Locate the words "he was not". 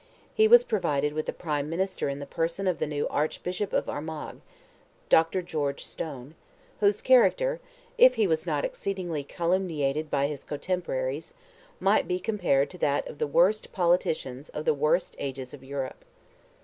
8.15-8.65